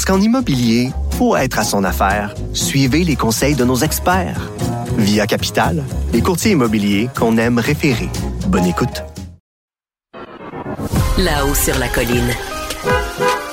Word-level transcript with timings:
Parce 0.00 0.16
qu'en 0.16 0.24
immobilier, 0.24 0.92
pour 1.18 1.36
être 1.36 1.58
à 1.58 1.62
son 1.62 1.84
affaire, 1.84 2.34
suivez 2.54 3.04
les 3.04 3.16
conseils 3.16 3.54
de 3.54 3.66
nos 3.66 3.76
experts. 3.76 4.50
Via 4.96 5.26
Capital, 5.26 5.84
les 6.14 6.22
courtiers 6.22 6.52
immobiliers 6.52 7.10
qu'on 7.14 7.36
aime 7.36 7.58
référer. 7.58 8.08
Bonne 8.46 8.64
écoute. 8.64 9.04
Là-haut 11.18 11.54
sur 11.54 11.78
la 11.78 11.88
colline. 11.88 12.30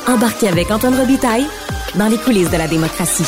Embarquez 0.08 0.48
avec 0.48 0.72
Antoine 0.72 0.98
Robitaille 0.98 1.48
dans 1.96 2.08
les 2.08 2.18
coulisses 2.18 2.50
de 2.50 2.56
la 2.56 2.70
démocratie. 2.70 3.26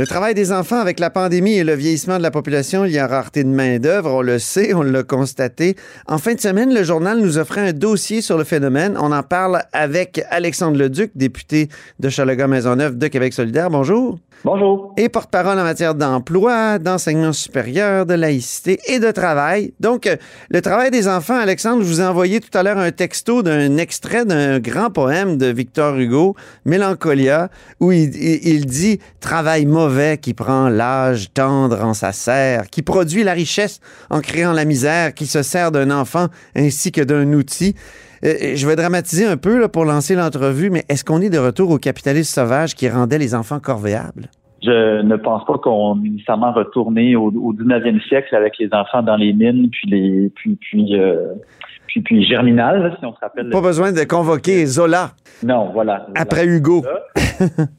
Le 0.00 0.06
travail 0.06 0.32
des 0.32 0.50
enfants 0.50 0.78
avec 0.78 0.98
la 0.98 1.10
pandémie 1.10 1.58
et 1.58 1.62
le 1.62 1.74
vieillissement 1.74 2.16
de 2.16 2.22
la 2.22 2.30
population, 2.30 2.86
il 2.86 2.92
y 2.92 2.98
a 2.98 3.06
rareté 3.06 3.44
de 3.44 3.50
main-d'œuvre, 3.50 4.10
on 4.14 4.22
le 4.22 4.38
sait, 4.38 4.72
on 4.72 4.80
l'a 4.80 5.02
constaté. 5.02 5.76
En 6.06 6.16
fin 6.16 6.32
de 6.32 6.40
semaine, 6.40 6.72
le 6.72 6.82
journal 6.84 7.18
nous 7.20 7.36
offrait 7.36 7.68
un 7.68 7.72
dossier 7.74 8.22
sur 8.22 8.38
le 8.38 8.44
phénomène. 8.44 8.96
On 8.98 9.12
en 9.12 9.22
parle 9.22 9.62
avec 9.74 10.22
Alexandre 10.30 10.78
Leduc, 10.78 11.10
député 11.16 11.68
de 11.98 12.08
Chalaga-Maisonneuve 12.08 12.96
de 12.96 13.08
Québec 13.08 13.34
solidaire. 13.34 13.68
Bonjour. 13.68 14.18
Bonjour. 14.42 14.94
Et 14.96 15.10
porte-parole 15.10 15.58
en 15.58 15.64
matière 15.64 15.94
d'emploi, 15.94 16.78
d'enseignement 16.78 17.34
supérieur, 17.34 18.06
de 18.06 18.14
laïcité 18.14 18.80
et 18.86 18.98
de 18.98 19.10
travail. 19.10 19.74
Donc, 19.80 20.06
euh, 20.06 20.16
le 20.48 20.62
travail 20.62 20.90
des 20.90 21.08
enfants, 21.08 21.38
Alexandre, 21.38 21.82
je 21.82 21.86
vous 21.86 22.00
ai 22.00 22.06
envoyé 22.06 22.40
tout 22.40 22.56
à 22.56 22.62
l'heure 22.62 22.78
un 22.78 22.90
texto 22.90 23.42
d'un 23.42 23.76
extrait 23.76 24.24
d'un 24.24 24.58
grand 24.58 24.88
poème 24.88 25.36
de 25.36 25.44
Victor 25.44 25.94
Hugo, 25.98 26.36
Mélancolia, 26.64 27.50
où 27.80 27.92
il, 27.92 28.16
il 28.16 28.64
dit 28.64 28.98
Travail 29.20 29.66
mauvais 29.66 30.16
qui 30.16 30.32
prend 30.32 30.70
l'âge 30.70 31.34
tendre 31.34 31.84
en 31.84 31.92
sa 31.92 32.12
serre, 32.12 32.70
qui 32.70 32.80
produit 32.80 33.24
la 33.24 33.34
richesse 33.34 33.80
en 34.08 34.22
créant 34.22 34.54
la 34.54 34.64
misère, 34.64 35.12
qui 35.12 35.26
se 35.26 35.42
sert 35.42 35.70
d'un 35.70 35.90
enfant 35.90 36.28
ainsi 36.56 36.92
que 36.92 37.02
d'un 37.02 37.30
outil. 37.34 37.74
Euh, 38.24 38.54
je 38.54 38.66
vais 38.66 38.76
dramatiser 38.76 39.26
un 39.26 39.36
peu 39.36 39.58
là, 39.58 39.68
pour 39.68 39.84
lancer 39.84 40.14
l'entrevue, 40.14 40.70
mais 40.70 40.84
est-ce 40.88 41.04
qu'on 41.04 41.20
est 41.20 41.30
de 41.30 41.38
retour 41.38 41.70
au 41.70 41.78
capitalisme 41.78 42.32
sauvage 42.32 42.74
qui 42.74 42.88
rendait 42.88 43.18
les 43.18 43.34
enfants 43.34 43.60
corvéables? 43.60 44.28
Je 44.62 45.00
ne 45.00 45.16
pense 45.16 45.44
pas 45.46 45.56
qu'on 45.56 46.04
est 46.04 46.10
nécessairement 46.10 46.52
retourné 46.52 47.16
au, 47.16 47.28
au 47.28 47.54
19e 47.54 48.06
siècle 48.08 48.34
avec 48.34 48.58
les 48.58 48.68
enfants 48.72 49.02
dans 49.02 49.16
les 49.16 49.32
mines, 49.32 49.70
puis 49.70 49.88
les 49.88 50.30
puis 50.34 50.56
puis 50.60 50.98
euh, 50.98 51.28
puis, 51.86 52.02
puis 52.02 52.24
Germinal, 52.24 52.82
là, 52.82 52.96
si 52.98 53.04
on 53.04 53.14
se 53.14 53.20
rappelle. 53.20 53.50
Pas 53.50 53.60
besoin 53.60 53.90
de 53.90 54.04
convoquer 54.04 54.64
Zola. 54.66 55.10
Non, 55.42 55.70
voilà. 55.72 56.06
Après 56.14 56.46
Hugo. 56.46 56.82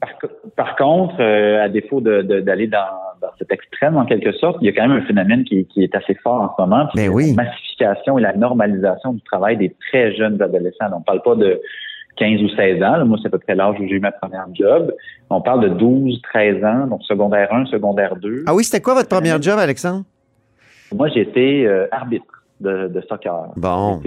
par, 0.00 0.30
par, 0.56 0.76
contre, 0.76 1.14
euh, 1.20 1.64
à 1.64 1.68
défaut 1.68 2.00
d'aller 2.00 2.66
de, 2.66 2.72
dans, 2.72 2.78
dans 3.22 3.30
cet 3.38 3.50
extrême, 3.52 3.96
en 3.96 4.04
quelque 4.04 4.32
sorte, 4.32 4.58
il 4.60 4.66
y 4.66 4.68
a 4.68 4.72
quand 4.72 4.88
même 4.88 4.98
un 4.98 5.06
phénomène 5.06 5.44
qui, 5.44 5.64
qui 5.66 5.82
est 5.82 5.94
assez 5.94 6.14
fort 6.16 6.42
en 6.42 6.54
ce 6.56 6.62
moment. 6.62 6.88
Mais 6.94 7.08
oui. 7.08 7.34
La 7.34 7.44
massification 7.44 8.18
et 8.18 8.22
la 8.22 8.34
normalisation 8.34 9.12
du 9.12 9.22
travail 9.22 9.56
des 9.56 9.74
très 9.88 10.14
jeunes 10.14 10.40
adolescents. 10.42 10.86
On 10.92 10.98
ne 10.98 11.04
parle 11.04 11.22
pas 11.22 11.36
de 11.36 11.60
15 12.16 12.42
ou 12.42 12.48
16 12.48 12.82
ans. 12.82 12.96
Là, 12.96 13.04
moi, 13.04 13.18
c'est 13.22 13.28
à 13.28 13.30
peu 13.30 13.38
près 13.38 13.54
l'âge 13.54 13.76
où 13.80 13.86
j'ai 13.86 13.94
eu 13.94 14.00
ma 14.00 14.12
première 14.12 14.46
job. 14.52 14.92
On 15.30 15.40
parle 15.40 15.62
de 15.62 15.68
12, 15.68 16.20
13 16.22 16.64
ans, 16.64 16.86
donc 16.88 17.02
secondaire 17.04 17.52
1, 17.52 17.66
secondaire 17.66 18.16
2. 18.16 18.44
Ah 18.46 18.54
oui, 18.54 18.64
c'était 18.64 18.82
quoi 18.82 18.94
votre 18.94 19.08
première 19.08 19.40
job, 19.40 19.58
Alexandre? 19.58 20.04
Moi, 20.94 21.08
j'étais 21.08 21.64
euh, 21.66 21.86
arbitre 21.90 22.44
de, 22.60 22.88
de, 22.88 23.00
soccer. 23.02 23.52
Bon. 23.56 24.00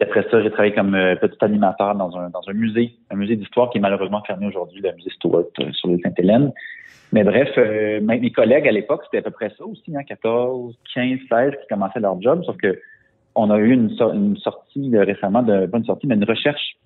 Après 0.00 0.26
ça, 0.30 0.42
j'ai 0.42 0.50
travaillé 0.50 0.74
comme 0.74 0.94
euh, 0.94 1.14
petit 1.16 1.36
animateur 1.42 1.94
dans 1.94 2.16
un, 2.16 2.30
dans 2.30 2.40
un 2.48 2.52
musée, 2.54 2.94
un 3.10 3.16
musée 3.16 3.36
d'histoire 3.36 3.68
qui 3.68 3.78
est 3.78 3.80
malheureusement 3.80 4.22
fermé 4.22 4.46
aujourd'hui, 4.46 4.80
le 4.80 4.92
musée 4.94 5.10
Stuart 5.10 5.44
euh, 5.60 5.72
sur 5.72 5.88
l'île 5.88 6.00
Sainte-Hélène. 6.02 6.52
Mais 7.12 7.22
bref, 7.22 7.50
euh, 7.58 8.00
mes 8.00 8.32
collègues 8.32 8.66
à 8.66 8.72
l'époque, 8.72 9.02
c'était 9.04 9.18
à 9.18 9.22
peu 9.22 9.30
près 9.30 9.52
ça 9.58 9.64
aussi, 9.64 9.94
hein, 9.94 10.02
14, 10.06 10.74
15, 10.94 11.18
16 11.28 11.50
qui 11.60 11.66
commençaient 11.68 12.00
leur 12.00 12.20
job, 12.22 12.42
sauf 12.44 12.56
que 12.56 12.80
on 13.34 13.50
a 13.50 13.58
eu 13.58 13.72
une, 13.72 13.90
sortie 14.38 14.96
récemment, 14.96 15.42
de, 15.42 15.66
pas 15.66 15.78
une 15.78 15.84
sortie, 15.84 16.06
mais 16.06 16.16
une 16.16 16.24
recherche 16.24 16.76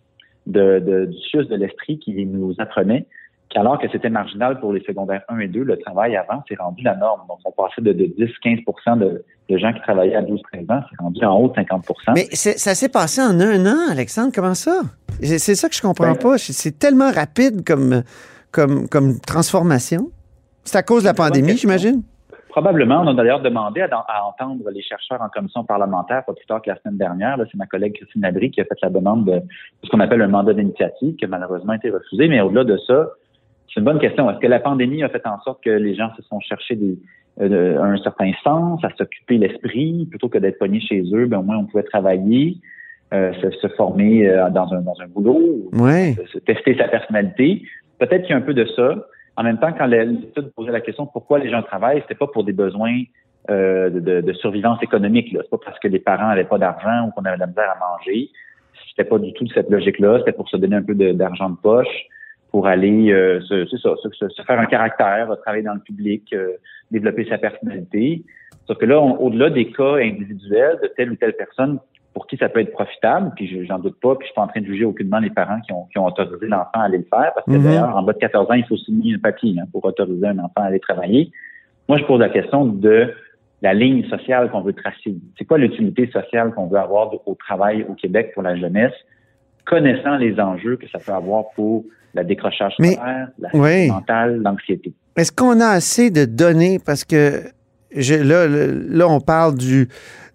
de, 0.46 0.78
de, 0.78 1.06
du 1.06 1.18
CIUS 1.30 1.46
de 1.46 1.56
l'Estrie 1.56 1.98
qui 1.98 2.26
nous 2.26 2.54
apprenait 2.58 3.06
qu'alors 3.48 3.78
que 3.78 3.88
c'était 3.90 4.10
marginal 4.10 4.60
pour 4.60 4.72
les 4.72 4.82
secondaires 4.82 5.22
1 5.28 5.38
et 5.38 5.48
2, 5.48 5.62
le 5.62 5.78
travail 5.78 6.16
avant, 6.16 6.42
c'est 6.48 6.58
rendu 6.58 6.82
la 6.82 6.96
norme. 6.96 7.22
Donc, 7.28 7.38
on 7.44 7.52
passait 7.52 7.80
de, 7.80 7.92
de 7.92 8.04
10-15% 8.04 8.98
de, 8.98 9.24
de, 9.48 9.58
gens 9.58 9.72
qui 9.72 9.80
travaillaient 9.80 10.16
à 10.16 10.22
12-13 10.22 10.72
ans, 10.72 10.82
c'est 10.90 11.02
rendu 11.02 11.24
en 11.24 11.36
haut 11.38 11.48
de 11.48 11.54
50 11.54 11.86
Mais 12.14 12.28
ça 12.32 12.74
s'est 12.74 12.88
passé 12.88 13.20
en 13.20 13.38
un 13.40 13.66
an, 13.66 13.90
Alexandre, 13.90 14.32
comment 14.34 14.54
ça? 14.54 14.80
C'est 15.20 15.54
ça 15.54 15.68
que 15.68 15.74
je 15.74 15.82
comprends 15.82 16.12
ben, 16.12 16.18
pas. 16.18 16.38
C'est 16.38 16.78
tellement 16.78 17.10
rapide 17.10 17.64
comme, 17.64 18.02
comme, 18.52 18.88
comme 18.88 19.20
transformation. 19.20 20.10
C'est 20.64 20.78
à 20.78 20.82
cause 20.82 21.02
de 21.02 21.08
la 21.08 21.14
pandémie, 21.14 21.56
j'imagine? 21.56 22.02
Probablement. 22.48 23.00
On 23.00 23.08
a 23.08 23.14
d'ailleurs 23.14 23.42
demandé 23.42 23.80
à, 23.80 23.88
à, 23.92 24.22
entendre 24.24 24.70
les 24.70 24.82
chercheurs 24.82 25.20
en 25.20 25.28
commission 25.28 25.64
parlementaire, 25.64 26.24
pas 26.24 26.32
plus 26.32 26.46
tard 26.46 26.62
que 26.62 26.70
la 26.70 26.76
semaine 26.76 26.96
dernière. 26.96 27.36
C'est 27.50 27.58
ma 27.58 27.66
collègue 27.66 27.94
Christine 27.94 28.22
Labrie 28.22 28.50
qui 28.50 28.60
a 28.60 28.64
fait 28.64 28.78
la 28.80 28.90
demande 28.90 29.24
de 29.24 29.42
ce 29.82 29.90
qu'on 29.90 30.00
appelle 30.00 30.22
un 30.22 30.28
mandat 30.28 30.54
d'initiative, 30.54 31.16
qui 31.16 31.24
a 31.24 31.28
malheureusement 31.28 31.72
été 31.72 31.90
refusé. 31.90 32.28
Mais 32.28 32.40
au-delà 32.40 32.62
de 32.62 32.78
ça, 32.86 33.08
c'est 33.68 33.80
une 33.80 33.84
bonne 33.84 33.98
question. 33.98 34.30
Est-ce 34.30 34.38
que 34.38 34.46
la 34.46 34.60
pandémie 34.60 35.02
a 35.02 35.08
fait 35.08 35.26
en 35.26 35.40
sorte 35.40 35.64
que 35.64 35.70
les 35.70 35.96
gens 35.96 36.10
se 36.16 36.22
sont 36.22 36.38
cherchés 36.40 36.76
des, 36.76 36.96
euh, 37.40 37.82
un 37.82 37.96
certain 37.98 38.30
sens, 38.42 38.84
à 38.84 38.90
s'occuper 38.96 39.38
l'esprit, 39.38 40.06
plutôt 40.10 40.28
que 40.28 40.38
d'être 40.38 40.58
pognés 40.58 40.80
chez 40.80 41.02
eux, 41.12 41.26
ben, 41.26 41.38
au 41.38 41.42
moins 41.42 41.58
on 41.58 41.64
pouvait 41.64 41.82
travailler, 41.82 42.58
euh, 43.12 43.32
se, 43.34 43.50
se, 43.50 43.68
former 43.68 44.28
euh, 44.28 44.50
dans, 44.50 44.72
un, 44.72 44.80
dans 44.80 45.00
un 45.00 45.06
boulot, 45.06 45.70
ouais. 45.72 46.16
se, 46.32 46.38
tester 46.38 46.76
sa 46.76 46.88
personnalité. 46.88 47.62
Peut-être 47.98 48.22
qu'il 48.22 48.30
y 48.30 48.34
a 48.34 48.36
un 48.36 48.40
peu 48.40 48.54
de 48.54 48.66
ça. 48.76 49.06
En 49.36 49.42
même 49.42 49.58
temps, 49.58 49.72
quand 49.76 49.86
l'étude 49.86 50.52
posait 50.54 50.72
la 50.72 50.80
question 50.80 51.04
de 51.04 51.10
pourquoi 51.12 51.38
les 51.38 51.50
gens 51.50 51.62
travaillent, 51.62 52.00
c'était 52.02 52.14
pas 52.14 52.28
pour 52.28 52.44
des 52.44 52.52
besoins 52.52 53.02
euh, 53.50 53.90
de, 53.90 54.20
de, 54.20 54.32
survivance 54.32 54.82
économique. 54.82 55.28
C'est 55.30 55.50
pas 55.50 55.58
parce 55.62 55.78
que 55.78 55.88
les 55.88 55.98
parents 55.98 56.28
n'avaient 56.28 56.44
pas 56.44 56.58
d'argent 56.58 57.06
ou 57.06 57.10
qu'on 57.10 57.24
avait 57.24 57.36
de 57.36 57.40
la 57.40 57.46
misère 57.46 57.70
à 57.70 57.98
manger. 57.98 58.30
C'était 58.88 59.08
pas 59.08 59.18
du 59.18 59.32
tout 59.34 59.46
cette 59.48 59.68
logique-là. 59.70 60.20
C'était 60.20 60.32
pour 60.32 60.48
se 60.48 60.56
donner 60.56 60.76
un 60.76 60.82
peu 60.82 60.94
d'argent 60.94 61.50
de, 61.50 61.56
poche, 61.56 62.06
pour 62.50 62.66
aller, 62.66 63.12
euh, 63.12 63.40
se, 63.42 63.66
ça, 63.76 63.90
se, 64.02 64.28
se, 64.28 64.42
faire 64.42 64.58
un 64.58 64.66
caractère, 64.66 65.28
travailler 65.42 65.64
dans 65.64 65.74
le 65.74 65.80
public, 65.80 66.32
euh, 66.32 66.52
développer 66.90 67.26
sa 67.28 67.38
personnalité. 67.38 68.22
Sauf 68.66 68.78
que 68.78 68.86
là, 68.86 69.00
au-delà 69.00 69.50
des 69.50 69.70
cas 69.70 69.96
individuels 69.96 70.78
de 70.82 70.88
telle 70.96 71.12
ou 71.12 71.16
telle 71.16 71.34
personne 71.34 71.78
pour 72.14 72.26
qui 72.28 72.36
ça 72.36 72.48
peut 72.48 72.60
être 72.60 72.72
profitable, 72.72 73.32
puis 73.34 73.66
j'en 73.66 73.80
doute 73.80 73.98
pas, 74.00 74.14
puis 74.14 74.26
je 74.26 74.26
suis 74.26 74.34
pas 74.34 74.42
en 74.42 74.46
train 74.46 74.60
de 74.60 74.66
juger 74.66 74.84
aucunement 74.84 75.18
les 75.18 75.30
parents 75.30 75.60
qui 75.60 75.72
ont, 75.72 75.86
qui 75.90 75.98
ont 75.98 76.06
autorisé 76.06 76.46
l'enfant 76.46 76.70
à 76.74 76.84
aller 76.84 76.98
le 76.98 77.04
faire, 77.04 77.32
parce 77.34 77.44
que 77.44 77.52
Mhm. 77.52 77.64
d'ailleurs, 77.64 77.96
en 77.96 78.02
bas 78.02 78.12
de 78.12 78.18
14 78.18 78.48
ans, 78.50 78.54
il 78.54 78.64
faut 78.64 78.76
signer 78.76 79.14
un 79.14 79.18
papier 79.18 79.56
hein, 79.58 79.64
pour 79.72 79.84
autoriser 79.84 80.28
un 80.28 80.38
enfant 80.38 80.62
à 80.62 80.66
aller 80.66 80.78
travailler. 80.78 81.32
Moi, 81.88 81.98
je 81.98 82.04
pose 82.04 82.20
la 82.20 82.28
question 82.28 82.66
de 82.66 83.12
la 83.62 83.74
ligne 83.74 84.04
sociale 84.04 84.50
qu'on 84.50 84.60
veut 84.60 84.74
tracer. 84.74 85.16
C'est 85.36 85.44
quoi 85.44 85.58
l'utilité 85.58 86.08
sociale 86.12 86.52
qu'on 86.52 86.66
veut 86.66 86.78
avoir 86.78 87.12
au 87.26 87.34
travail 87.34 87.84
au 87.88 87.94
Québec 87.94 88.30
pour 88.32 88.42
la 88.42 88.56
jeunesse, 88.56 88.94
connaissant 89.66 90.16
les 90.16 90.38
enjeux 90.40 90.76
que 90.76 90.88
ça 90.88 90.98
peut 90.98 91.12
avoir 91.12 91.44
pour 91.54 91.84
la 92.14 92.22
décrochage 92.24 92.74
Mais- 92.78 92.92
scolaire, 92.94 93.28
la 93.38 93.48
oui. 93.54 93.60
santé 93.60 93.88
mentale, 93.88 94.40
l'anxiété. 94.42 94.92
Est-ce 95.16 95.32
qu'on 95.32 95.60
a 95.60 95.66
assez 95.68 96.10
de 96.10 96.24
données? 96.24 96.78
Parce 96.84 97.04
que 97.04 97.42
je- 97.94 98.14
là, 98.94 99.08
on 99.08 99.20
parle 99.20 99.56
du, 99.56 99.88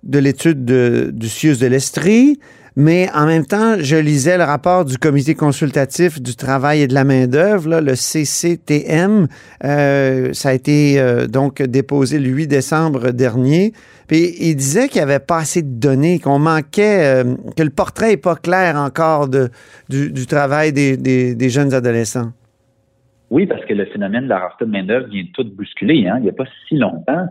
de 0.04 0.20
l'étude 0.20 0.66
de- 0.66 1.10
du 1.14 1.28
CIUS 1.28 1.58
de 1.60 1.68
l'Estrie, 1.68 2.40
mais 2.80 3.10
en 3.14 3.26
même 3.26 3.46
temps, 3.46 3.76
je 3.78 3.98
lisais 3.98 4.38
le 4.38 4.46
rapport 4.46 4.86
du 4.86 4.98
Comité 4.98 5.36
consultatif 5.36 6.22
du 6.22 6.38
travail 6.38 6.84
et 6.84 6.88
de 6.88 6.94
la 6.94 7.04
main-d'œuvre, 7.04 7.82
le 7.82 7.94
CCTM. 7.94 9.28
Euh, 9.66 10.32
ça 10.32 10.50
a 10.50 10.54
été 10.54 10.98
euh, 10.98 11.28
donc 11.28 11.62
déposé 11.62 12.20
le 12.20 12.30
8 12.30 12.48
décembre 12.48 13.12
dernier. 13.12 13.74
Puis 14.08 14.34
il 14.40 14.56
disait 14.56 14.88
qu'il 14.88 15.00
n'y 15.00 15.12
avait 15.12 15.20
pas 15.20 15.40
assez 15.40 15.62
de 15.62 15.78
données, 15.78 16.20
qu'on 16.20 16.40
manquait, 16.40 17.24
euh, 17.26 17.36
que 17.58 17.64
le 17.64 17.70
portrait 17.70 18.12
n'est 18.12 18.18
pas 18.18 18.38
clair 18.38 18.78
encore 18.78 19.28
de, 19.28 19.50
du, 19.90 20.26
travail 20.26 20.72
des, 20.72 20.96
des, 20.96 21.36
des 21.36 21.50
jeunes 21.50 21.74
adolescents. 21.74 22.32
Oui, 23.30 23.46
parce 23.46 23.66
que 23.66 23.74
le 23.74 23.88
phénomène 23.88 24.24
de 24.24 24.30
la 24.30 24.40
rareté 24.40 24.64
de 24.64 24.72
main-d'œuvre 24.72 25.08
vient 25.10 25.26
tout 25.34 25.44
bousculer. 25.54 26.08
Hein. 26.08 26.16
Il 26.20 26.24
n'y 26.24 26.30
a 26.30 26.34
pas 26.34 26.46
si 26.70 26.78
longtemps, 26.78 27.28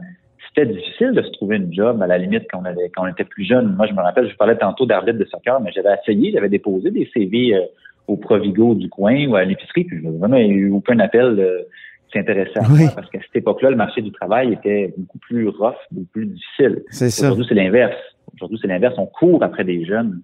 c'était 0.58 0.72
difficile 0.72 1.12
de 1.12 1.22
se 1.22 1.30
trouver 1.30 1.56
une 1.56 1.72
job 1.72 2.02
à 2.02 2.06
la 2.06 2.18
limite 2.18 2.44
quand 2.50 2.60
on, 2.60 2.64
avait, 2.64 2.90
quand 2.94 3.04
on 3.04 3.06
était 3.06 3.24
plus 3.24 3.44
jeune. 3.44 3.74
Moi, 3.76 3.86
je 3.86 3.92
me 3.92 4.00
rappelle, 4.00 4.28
je 4.28 4.36
parlais 4.36 4.56
tantôt 4.56 4.86
d'arbitre 4.86 5.18
de 5.18 5.24
soccer, 5.24 5.60
mais 5.60 5.70
j'avais 5.72 5.90
essayé, 6.02 6.32
j'avais 6.32 6.48
déposé 6.48 6.90
des 6.90 7.08
CV 7.14 7.54
euh, 7.54 7.60
au 8.06 8.16
Provigo 8.16 8.74
du 8.74 8.88
coin 8.88 9.26
ou 9.26 9.36
à 9.36 9.44
l'épicerie, 9.44 9.84
puis 9.84 10.00
je 10.02 10.08
vraiment 10.08 10.38
eu 10.38 10.70
aucun 10.70 10.98
appel 10.98 11.38
euh, 11.38 11.62
qui 12.08 12.18
s'intéressait 12.18 12.58
à 12.58 12.62
Oui. 12.70 12.80
moi, 12.84 12.92
parce 12.94 13.08
qu'à 13.10 13.20
cette 13.20 13.36
époque-là, 13.36 13.70
le 13.70 13.76
marché 13.76 14.02
du 14.02 14.10
travail 14.10 14.52
était 14.52 14.92
beaucoup 14.96 15.18
plus 15.18 15.48
rough, 15.48 15.76
beaucoup 15.90 16.10
plus 16.12 16.26
difficile. 16.26 16.82
C'est 16.90 17.10
ça. 17.10 17.26
Aujourd'hui, 17.26 17.46
c'est 17.48 17.54
l'inverse. 17.54 17.96
Aujourd'hui, 18.34 18.58
c'est 18.60 18.68
l'inverse. 18.68 18.94
On 18.98 19.06
court 19.06 19.42
après 19.42 19.64
des 19.64 19.84
jeunes 19.84 20.22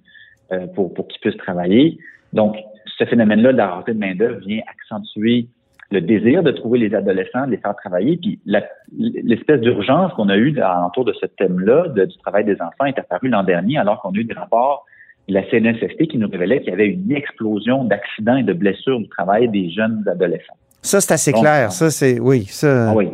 euh, 0.53 0.67
pour, 0.75 0.93
pour 0.95 1.07
qu'ils 1.09 1.21
puissent 1.21 1.37
travailler. 1.37 1.99
Donc, 2.33 2.57
ce 2.99 3.05
phénomène-là 3.05 3.53
de 3.53 3.59
la 3.59 3.69
rareté 3.69 3.93
de 3.93 3.99
main-d'œuvre 3.99 4.39
vient 4.41 4.61
accentuer 4.69 5.47
le 5.95 6.01
désir 6.01 6.43
de 6.43 6.51
trouver 6.51 6.79
les 6.79 6.95
adolescents, 6.95 7.47
de 7.47 7.53
les 7.53 7.57
faire 7.57 7.75
travailler. 7.77 8.17
Puis 8.17 8.39
l'espèce 8.45 9.61
d'urgence 9.61 10.13
qu'on 10.15 10.29
a 10.29 10.37
eue 10.37 10.59
autour 10.87 11.05
de 11.05 11.13
ce 11.15 11.27
thème-là, 11.27 11.89
du 11.89 12.19
travail 12.19 12.45
des 12.45 12.61
enfants, 12.61 12.85
est 12.87 12.99
apparue 12.99 13.29
l'an 13.29 13.45
dernier, 13.45 13.79
alors 13.79 14.03
qu'on 14.03 14.11
a 14.11 14.17
eu 14.17 14.25
des 14.25 14.35
rapports 14.35 14.85
de 15.29 15.35
la 15.35 15.43
CNSST 15.51 16.09
qui 16.09 16.19
nous 16.19 16.29
révélait 16.29 16.61
qu'il 16.61 16.71
y 16.71 16.73
avait 16.73 16.89
une 16.89 17.13
explosion 17.13 17.85
d'accidents 17.85 18.37
et 18.37 18.43
de 18.43 18.53
blessures 18.53 18.99
du 18.99 19.09
travail 19.09 19.49
des 19.49 19.71
jeunes 19.71 20.05
adolescents. 20.07 20.57
Ça, 20.83 21.01
c'est 21.01 21.15
assez 21.15 21.33
clair. 21.33 21.73
Ça, 21.73 21.91
c'est 21.91 22.21
oui. 22.21 22.45
Ça... 22.45 22.91
Ah 22.91 22.95
oui. 22.95 23.09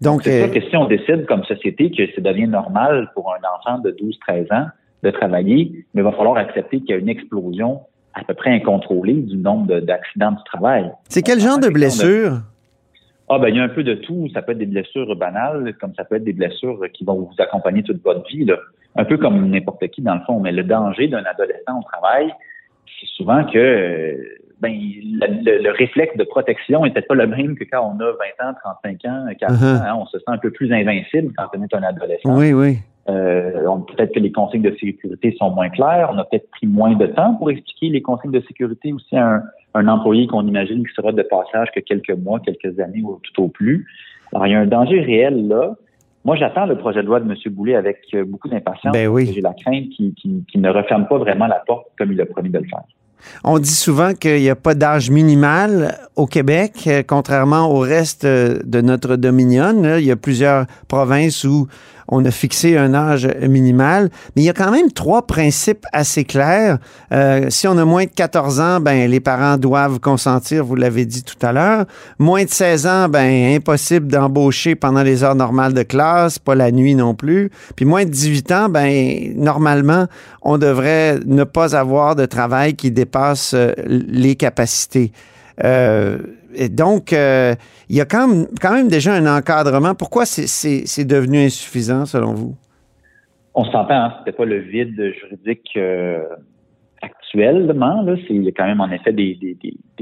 Donc, 0.00 0.22
c'est 0.22 0.38
sûr 0.38 0.48
euh, 0.48 0.54
que 0.54 0.60
si 0.60 0.76
on 0.76 0.86
décide 0.86 1.26
comme 1.26 1.42
société 1.44 1.90
que 1.90 2.06
ça 2.14 2.20
devient 2.20 2.46
normal 2.46 3.10
pour 3.14 3.34
un 3.34 3.40
enfant 3.56 3.80
de 3.80 3.90
12-13 3.90 4.54
ans 4.54 4.68
de 5.02 5.10
travailler, 5.10 5.72
mais 5.92 6.02
il 6.02 6.04
va 6.04 6.12
falloir 6.12 6.36
accepter 6.36 6.78
qu'il 6.78 6.90
y 6.90 6.92
a 6.92 6.96
une 6.96 7.08
explosion 7.08 7.80
à 8.18 8.24
peu 8.24 8.34
près 8.34 8.50
incontrôlée 8.50 9.14
du 9.14 9.36
nombre 9.36 9.80
d'accidents 9.80 10.32
du 10.32 10.44
travail. 10.44 10.90
C'est 11.08 11.22
quel 11.22 11.40
genre 11.40 11.58
de 11.58 11.68
blessures? 11.68 12.40
Ah 13.30 13.38
ben 13.38 13.48
il 13.48 13.56
y 13.56 13.60
a 13.60 13.62
un 13.62 13.68
peu 13.68 13.84
de 13.84 13.94
tout. 13.94 14.28
Ça 14.32 14.42
peut 14.42 14.52
être 14.52 14.58
des 14.58 14.66
blessures 14.66 15.14
banales, 15.14 15.74
comme 15.80 15.94
ça 15.94 16.04
peut 16.04 16.16
être 16.16 16.24
des 16.24 16.32
blessures 16.32 16.80
qui 16.92 17.04
vont 17.04 17.14
vous 17.14 17.34
accompagner 17.38 17.82
toute 17.82 18.02
votre 18.02 18.26
vie. 18.28 18.44
Là. 18.44 18.56
Un 18.96 19.04
peu 19.04 19.18
comme 19.18 19.50
n'importe 19.50 19.86
qui 19.88 20.00
dans 20.00 20.14
le 20.14 20.20
fond. 20.22 20.40
Mais 20.40 20.52
le 20.52 20.64
danger 20.64 21.08
d'un 21.08 21.24
adolescent 21.24 21.78
au 21.78 21.82
travail, 21.82 22.32
c'est 22.98 23.08
souvent 23.08 23.44
que 23.44 24.16
ben, 24.60 24.72
le, 24.72 25.70
réflexe 25.70 26.16
de 26.16 26.24
protection 26.24 26.84
n'était 26.84 27.02
pas 27.02 27.14
le 27.14 27.26
même 27.26 27.54
que 27.54 27.64
quand 27.64 27.94
on 27.94 28.00
a 28.00 28.12
20 28.40 28.50
ans, 28.50 28.54
35 28.82 29.04
ans, 29.04 29.26
40 29.38 29.56
uh-huh. 29.56 29.64
ans. 29.64 29.82
Hein. 29.84 29.96
on 30.00 30.06
se 30.06 30.18
sent 30.18 30.24
un 30.26 30.38
peu 30.38 30.50
plus 30.50 30.72
invincible 30.72 31.32
quand 31.36 31.44
on 31.56 31.62
est 31.62 31.74
un 31.74 31.82
adolescent. 31.82 32.36
Oui, 32.36 32.52
oui. 32.52 32.78
Euh, 33.08 33.62
peut-être 33.86 34.12
que 34.12 34.20
les 34.20 34.32
consignes 34.32 34.62
de 34.62 34.76
sécurité 34.78 35.34
sont 35.38 35.50
moins 35.50 35.70
claires. 35.70 36.10
On 36.12 36.18
a 36.18 36.24
peut-être 36.24 36.50
pris 36.50 36.66
moins 36.66 36.94
de 36.94 37.06
temps 37.06 37.34
pour 37.36 37.50
expliquer 37.50 37.88
les 37.88 38.02
consignes 38.02 38.32
de 38.32 38.42
sécurité 38.42 38.92
aussi 38.92 39.16
à 39.16 39.42
un, 39.74 39.88
employé 39.88 40.26
qu'on 40.26 40.46
imagine 40.46 40.86
qui 40.86 40.92
sera 40.92 41.12
de 41.12 41.22
passage 41.22 41.68
que 41.74 41.80
quelques 41.80 42.10
mois, 42.10 42.40
quelques 42.40 42.78
années 42.80 43.02
ou 43.02 43.20
tout 43.22 43.42
au 43.42 43.48
plus. 43.48 43.86
Alors, 44.34 44.46
il 44.46 44.52
y 44.52 44.54
a 44.54 44.60
un 44.60 44.66
danger 44.66 45.00
réel 45.00 45.48
là. 45.48 45.74
Moi, 46.24 46.36
j'attends 46.36 46.66
le 46.66 46.76
projet 46.76 47.00
de 47.00 47.06
loi 47.06 47.20
de 47.20 47.30
M. 47.30 47.36
Boulet 47.54 47.76
avec 47.76 47.98
beaucoup 48.26 48.48
d'impatience. 48.48 48.92
Ben 48.92 49.08
oui. 49.08 49.30
J'ai 49.32 49.40
la 49.40 49.54
crainte 49.54 49.88
qu'il 49.88 50.42
ne 50.56 50.68
referme 50.68 51.06
pas 51.06 51.16
vraiment 51.16 51.46
la 51.46 51.62
porte 51.66 51.86
comme 51.96 52.12
il 52.12 52.20
a 52.20 52.26
promis 52.26 52.50
de 52.50 52.58
le 52.58 52.64
faire. 52.64 52.82
On 53.44 53.58
dit 53.58 53.74
souvent 53.74 54.14
qu'il 54.14 54.40
n'y 54.40 54.50
a 54.50 54.56
pas 54.56 54.74
d'âge 54.74 55.10
minimal 55.10 55.98
au 56.16 56.26
Québec, 56.26 56.84
euh, 56.86 57.02
contrairement 57.06 57.70
au 57.70 57.78
reste 57.78 58.24
de 58.26 58.80
notre 58.80 59.16
dominion. 59.16 59.96
Il 59.98 60.04
y 60.04 60.10
a 60.10 60.16
plusieurs 60.16 60.66
provinces 60.88 61.44
où 61.44 61.68
on 62.08 62.24
a 62.24 62.30
fixé 62.30 62.76
un 62.76 62.94
âge 62.94 63.28
minimal, 63.42 64.10
mais 64.34 64.42
il 64.42 64.44
y 64.46 64.50
a 64.50 64.54
quand 64.54 64.70
même 64.70 64.90
trois 64.90 65.26
principes 65.26 65.84
assez 65.92 66.24
clairs. 66.24 66.78
Euh, 67.12 67.46
si 67.50 67.68
on 67.68 67.76
a 67.76 67.84
moins 67.84 68.04
de 68.04 68.10
14 68.10 68.60
ans, 68.60 68.80
ben 68.80 69.10
les 69.10 69.20
parents 69.20 69.56
doivent 69.58 70.00
consentir, 70.00 70.64
vous 70.64 70.74
l'avez 70.74 71.04
dit 71.04 71.22
tout 71.22 71.46
à 71.46 71.52
l'heure. 71.52 71.84
Moins 72.18 72.44
de 72.44 72.50
16 72.50 72.86
ans, 72.86 73.08
ben 73.08 73.54
impossible 73.54 74.08
d'embaucher 74.08 74.74
pendant 74.74 75.02
les 75.02 75.22
heures 75.22 75.34
normales 75.34 75.74
de 75.74 75.82
classe, 75.82 76.38
pas 76.38 76.54
la 76.54 76.70
nuit 76.70 76.94
non 76.94 77.14
plus. 77.14 77.50
Puis 77.76 77.84
moins 77.84 78.04
de 78.04 78.10
18 78.10 78.52
ans, 78.52 78.68
ben 78.68 79.32
normalement, 79.36 80.06
on 80.42 80.56
devrait 80.58 81.18
ne 81.26 81.44
pas 81.44 81.76
avoir 81.76 82.16
de 82.16 82.24
travail 82.24 82.74
qui 82.74 82.90
dépasse 82.90 83.52
euh, 83.54 83.72
les 83.86 84.34
capacités. 84.34 85.12
Euh, 85.64 86.18
et 86.54 86.68
donc, 86.68 87.12
euh, 87.12 87.54
il 87.88 87.96
y 87.96 88.00
a 88.00 88.04
quand 88.04 88.28
même, 88.28 88.46
quand 88.60 88.72
même 88.72 88.88
déjà 88.88 89.14
un 89.14 89.26
encadrement. 89.26 89.94
Pourquoi 89.94 90.24
c'est 90.26 91.04
devenu 91.04 91.38
insuffisant, 91.38 92.06
selon 92.06 92.34
vous? 92.34 92.56
On 93.54 93.64
s'entend, 93.64 93.90
hein, 93.90 94.14
c'était 94.18 94.36
pas 94.36 94.44
le 94.44 94.58
vide 94.58 95.12
juridique 95.18 95.70
euh, 95.76 96.22
actuellement. 97.02 98.02
Là. 98.02 98.14
Il 98.30 98.44
y 98.44 98.48
a 98.48 98.52
quand 98.52 98.66
même, 98.66 98.80
en 98.80 98.90
effet, 98.90 99.12
des, 99.12 99.58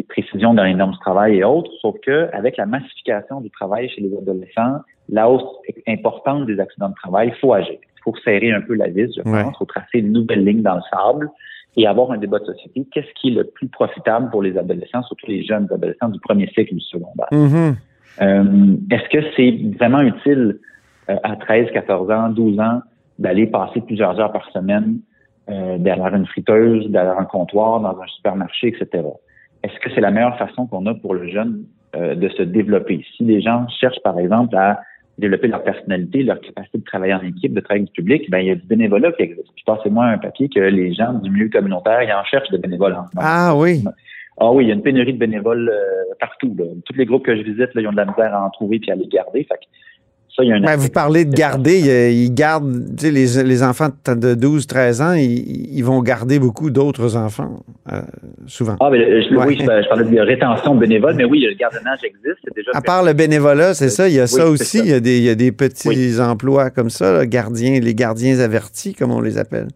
précisions 0.09 0.55
dans 0.55 0.65
les 0.65 0.75
normes 0.75 0.93
du 0.93 0.99
travail 0.99 1.39
et 1.39 1.45
autres, 1.45 1.71
sauf 1.81 1.97
qu'avec 2.05 2.57
la 2.59 2.67
massification 2.67 3.41
du 3.41 3.51
travail 3.51 3.89
chez 3.89 4.03
les 4.03 4.17
adolescents, 4.17 4.81
la 5.09 5.29
hausse 5.29 5.45
importante 5.89 6.47
des 6.47 6.61
accidents 6.61 6.91
de 6.91 6.95
travail, 6.95 7.33
il 7.35 7.41
faut 7.41 7.53
agir. 7.53 7.79
Il 7.81 8.03
faut 8.05 8.15
serrer 8.25 8.53
un 8.53 8.61
peu 8.61 8.75
la 8.75 8.89
vis, 8.89 9.13
je 9.17 9.23
pense. 9.23 9.53
Il 9.55 9.59
faut 9.59 9.65
tracer 9.65 9.99
une 9.99 10.13
nouvelle 10.13 10.45
ligne 10.45 10.63
dans 10.63 10.77
le 10.77 10.83
sable 10.93 11.31
et 11.77 11.87
avoir 11.87 12.11
un 12.11 12.19
débat 12.19 12.39
de 12.39 12.47
société. 12.47 12.87
Qu'est-ce 12.93 13.13
qui 13.21 13.29
est 13.29 13.35
le 13.35 13.45
plus 13.45 13.69
profitable 13.69 14.31
pour 14.31 14.43
les 14.43 14.57
adolescents, 14.57 15.03
surtout 15.03 15.27
les 15.29 15.45
jeunes 15.45 15.69
adolescents 15.71 16.09
du 16.09 16.19
premier 16.21 16.47
cycle 16.49 16.75
du 16.75 16.81
secondaire? 16.81 17.29
Mm-hmm. 17.33 17.75
Euh, 18.23 18.77
est-ce 18.91 19.09
que 19.11 19.25
c'est 19.37 19.77
vraiment 19.79 20.01
utile 20.01 20.59
euh, 21.11 21.17
à 21.23 21.37
13, 21.37 21.69
14 21.73 22.11
ans, 22.11 22.29
12 22.31 22.59
ans 22.61 22.81
d'aller 23.19 23.47
passer 23.47 23.81
plusieurs 23.83 24.19
heures 24.19 24.33
par 24.33 24.51
semaine 24.51 24.99
euh, 25.51 25.77
derrière 25.79 26.15
une 26.15 26.27
friteuse, 26.27 26.89
derrière 26.89 27.19
un 27.19 27.25
comptoir, 27.25 27.81
dans 27.81 28.01
un 28.01 28.07
supermarché, 28.07 28.69
etc. 28.69 29.05
Est-ce 29.63 29.79
que 29.81 29.91
c'est 29.95 30.01
la 30.01 30.11
meilleure 30.11 30.39
façon 30.39 30.67
qu'on 30.67 30.87
a 30.87 30.95
pour 30.95 31.15
le 31.15 31.29
jeune 31.29 31.65
de 31.95 32.29
se 32.29 32.43
développer? 32.43 33.05
Si 33.17 33.25
les 33.25 33.41
gens 33.41 33.67
cherchent, 33.69 34.03
par 34.05 34.19
exemple, 34.19 34.55
à 34.55 34.81
développer 35.19 35.49
leur 35.49 35.63
personnalité, 35.63 36.23
leur 36.23 36.41
capacité 36.41 36.79
de 36.79 36.85
travailler 36.85 37.15
en 37.15 37.23
équipe, 37.23 37.55
de 37.55 37.61
travailler 37.61 37.83
avec 37.83 37.95
du 37.95 38.03
public, 38.03 38.31
ben, 38.31 38.39
il 38.39 38.47
y 38.49 38.51
a 38.51 38.55
du 38.55 38.67
bénévolat 38.67 39.13
qui 39.13 39.23
existe. 39.23 39.49
Puis 39.55 39.65
passez-moi 39.67 40.05
un 40.05 40.19
papier 40.19 40.49
que 40.49 40.61
les 40.61 40.93
gens 40.93 41.15
du 41.15 41.31
milieu 41.31 41.49
communautaire, 41.49 42.03
ils 42.03 42.13
en 42.13 42.25
cherchent 42.25 42.51
de 42.51 42.59
bénévoles. 42.59 42.97
Ah 43.17 43.55
oui. 43.57 43.83
Ah 44.39 44.53
oui, 44.53 44.65
il 44.65 44.69
y 44.69 44.71
a 44.71 44.75
une 44.75 44.83
pénurie 44.83 45.15
de 45.15 45.19
bénévoles 45.19 45.71
euh, 45.71 46.15
partout. 46.21 46.55
Là. 46.59 46.67
Tous 46.85 46.95
les 46.95 47.07
groupes 47.07 47.25
que 47.25 47.35
je 47.35 47.43
visite, 47.43 47.73
là, 47.75 47.81
ils 47.81 47.89
ont 47.89 47.93
de 47.93 47.97
la 47.97 48.05
misère 48.05 48.35
à 48.35 48.45
en 48.45 48.51
trouver 48.51 48.79
puis 48.79 48.91
à 48.91 48.95
les 48.95 49.07
garder. 49.07 49.45
Fait 49.45 49.59
vous 50.77 50.91
parlez 50.91 51.25
de 51.25 51.35
garder, 51.35 52.13
ils 52.13 52.35
gardent, 52.35 52.95
tu 52.97 53.07
sais, 53.07 53.11
les, 53.11 53.43
les, 53.43 53.63
enfants 53.63 53.89
de 54.07 54.35
12, 54.35 54.67
13 54.67 55.01
ans, 55.01 55.15
ils, 55.15 55.83
vont 55.83 56.03
garder 56.03 56.39
beaucoup 56.39 56.71
d'autres 56.71 57.17
enfants, 57.17 57.61
euh, 57.93 58.03
souvent. 58.47 58.77
Ah, 58.81 58.89
mais 58.91 58.99
oui, 58.99 59.57
je, 59.61 59.89
parlais 59.89 60.05
de 60.05 60.21
rétention 60.21 60.75
bénévole, 60.75 61.15
mais 61.15 61.25
oui, 61.25 61.41
le 61.41 61.55
gardiennage 61.55 62.01
existe. 62.03 62.41
Déjà 62.55 62.73
à 62.75 62.81
part 62.81 63.05
le 63.05 63.13
bénévolat, 63.13 63.75
c'est 63.75 63.91
ça, 63.91 64.09
il 64.09 64.15
y 64.15 64.21
a 64.21 64.27
ça 64.27 64.49
aussi, 64.49 64.81
Il, 64.81 64.91
y 64.91 64.93
a 64.93 65.01
des, 65.01 65.19
il 65.19 65.25
y 65.25 65.29
a 65.29 65.35
des 65.35 65.53
petits 65.53 66.21
emplois 66.21 66.71
comme 66.71 66.91
ça, 66.91 67.25
gardiens, 67.27 67.79
les 67.81 67.95
gardiens 67.95 68.41
avertis, 68.41 68.95
comme 68.95 69.13
on 69.13 69.21
les 69.21 69.39
appelle. 69.39 69.69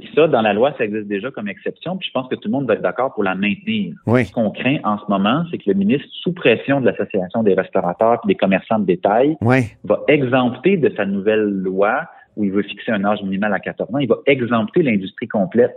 Et 0.00 0.08
ça, 0.14 0.28
dans 0.28 0.42
la 0.42 0.52
loi, 0.52 0.72
ça 0.78 0.84
existe 0.84 1.06
déjà 1.06 1.30
comme 1.30 1.48
exception, 1.48 1.96
puis 1.96 2.08
je 2.08 2.12
pense 2.12 2.28
que 2.28 2.36
tout 2.36 2.48
le 2.48 2.52
monde 2.52 2.66
va 2.66 2.74
être 2.74 2.82
d'accord 2.82 3.14
pour 3.14 3.24
la 3.24 3.34
maintenir. 3.34 3.94
Ce 4.06 4.32
qu'on 4.32 4.50
craint 4.50 4.78
en 4.84 4.98
ce 4.98 5.04
moment, 5.08 5.44
c'est 5.50 5.58
que 5.58 5.64
le 5.66 5.74
ministre, 5.74 6.08
sous 6.22 6.32
pression 6.32 6.80
de 6.80 6.86
l'Association 6.86 7.42
des 7.42 7.54
restaurateurs 7.54 8.20
et 8.24 8.28
des 8.28 8.34
commerçants 8.34 8.78
de 8.78 8.86
détail, 8.86 9.36
va 9.40 10.00
exempter 10.08 10.76
de 10.76 10.92
sa 10.96 11.04
nouvelle 11.04 11.44
loi, 11.44 12.02
où 12.36 12.44
il 12.44 12.52
veut 12.52 12.62
fixer 12.62 12.92
un 12.92 13.04
âge 13.04 13.22
minimal 13.22 13.52
à 13.52 13.58
14 13.58 13.94
ans, 13.94 13.98
il 13.98 14.08
va 14.08 14.18
exempter 14.26 14.82
l'industrie 14.82 15.26
complète 15.26 15.76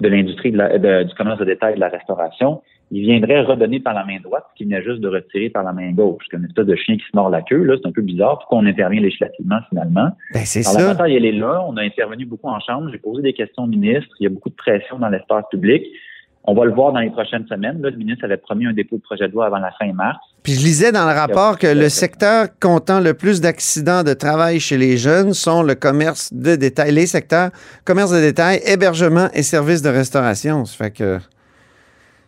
de 0.00 0.08
l'industrie 0.08 0.50
du 0.50 1.14
commerce 1.16 1.38
de 1.38 1.44
détail 1.44 1.72
et 1.72 1.76
de 1.76 1.80
la 1.80 1.88
restauration 1.88 2.60
il 2.90 3.02
viendrait 3.02 3.40
redonner 3.42 3.80
par 3.80 3.94
la 3.94 4.04
main 4.04 4.18
droite 4.22 4.44
ce 4.50 4.56
qu'il 4.56 4.66
venait 4.66 4.82
juste 4.82 5.00
de 5.00 5.08
retirer 5.08 5.50
par 5.50 5.64
la 5.64 5.72
main 5.72 5.90
gauche. 5.92 6.24
comme 6.30 6.40
une 6.40 6.46
espèce 6.46 6.66
de 6.66 6.76
chien 6.76 6.96
qui 6.96 7.02
se 7.02 7.16
mord 7.16 7.30
la 7.30 7.42
queue. 7.42 7.62
Là, 7.62 7.76
c'est 7.80 7.88
un 7.88 7.92
peu 7.92 8.02
bizarre. 8.02 8.38
Pourquoi 8.38 8.58
on 8.58 8.66
intervient 8.66 9.00
législativement 9.00 9.58
finalement? 9.68 10.10
Ben, 10.32 10.44
c'est 10.44 10.62
ça. 10.62 10.80
La 10.80 10.88
bataille, 10.88 11.16
elle 11.16 11.24
est 11.24 11.32
là. 11.32 11.64
On 11.66 11.76
a 11.76 11.82
intervenu 11.82 12.24
beaucoup 12.26 12.48
en 12.48 12.60
chambre. 12.60 12.90
J'ai 12.92 12.98
posé 12.98 13.22
des 13.22 13.32
questions 13.32 13.64
au 13.64 13.66
ministre. 13.66 14.14
Il 14.20 14.24
y 14.24 14.26
a 14.26 14.30
beaucoup 14.30 14.50
de 14.50 14.54
pression 14.54 14.98
dans 14.98 15.08
l'espace 15.08 15.44
public. 15.50 15.84
On 16.46 16.54
va 16.54 16.66
le 16.66 16.72
voir 16.72 16.92
dans 16.92 17.00
les 17.00 17.10
prochaines 17.10 17.46
semaines. 17.46 17.80
Là, 17.80 17.88
le 17.88 17.96
ministre 17.96 18.24
avait 18.24 18.36
promis 18.36 18.66
un 18.66 18.74
dépôt 18.74 18.96
de 18.96 19.02
projet 19.02 19.28
de 19.28 19.32
loi 19.32 19.46
avant 19.46 19.58
la 19.58 19.72
fin 19.72 19.90
mars. 19.94 20.18
Puis 20.42 20.52
je 20.52 20.60
lisais 20.60 20.92
dans 20.92 21.06
le 21.06 21.14
rapport 21.14 21.58
que 21.58 21.66
le 21.66 21.88
secteur 21.88 22.48
comptant 22.60 23.00
le 23.00 23.14
plus 23.14 23.40
d'accidents 23.40 24.02
de 24.02 24.12
travail 24.12 24.60
chez 24.60 24.76
les 24.76 24.98
jeunes 24.98 25.32
sont 25.32 25.62
le 25.62 25.74
commerce 25.74 26.34
de 26.34 26.56
détail, 26.56 26.92
les 26.92 27.06
secteurs 27.06 27.50
commerce 27.86 28.12
de 28.12 28.20
détail, 28.20 28.60
hébergement 28.66 29.28
et 29.32 29.42
services 29.42 29.80
de 29.80 29.88
restauration. 29.88 30.66
Ça 30.66 30.84
fait 30.84 30.90
que 30.90 31.18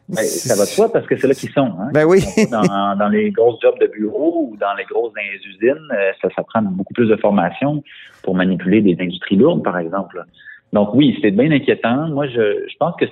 ben, 0.08 0.22
ça 0.22 0.54
va 0.54 0.64
de 0.64 0.68
soi 0.68 0.90
parce 0.90 1.04
que 1.06 1.16
c'est 1.16 1.26
là 1.26 1.34
qu'ils 1.34 1.50
sont. 1.50 1.72
Hein? 1.78 1.90
Ben 1.92 2.04
oui. 2.04 2.20
dans, 2.50 2.96
dans, 2.96 3.08
les 3.08 3.30
grosses 3.32 3.60
jobs 3.60 3.78
de 3.80 3.88
bureau 3.88 4.48
ou 4.50 4.56
dans 4.56 4.72
les 4.78 4.84
grosses 4.84 5.12
usines, 5.44 5.74
euh, 5.92 6.12
ça, 6.22 6.28
ça 6.34 6.42
prend 6.44 6.62
beaucoup 6.62 6.94
plus 6.94 7.08
de 7.08 7.16
formation 7.16 7.82
pour 8.22 8.34
manipuler 8.34 8.80
des 8.80 8.96
industries 9.00 9.36
lourdes, 9.36 9.64
par 9.64 9.76
exemple. 9.78 10.22
Donc 10.72 10.94
oui, 10.94 11.18
c'est 11.20 11.32
bien 11.32 11.50
inquiétant. 11.50 12.08
Moi, 12.08 12.28
je, 12.28 12.66
je 12.68 12.76
pense 12.78 12.94
que 13.00 13.06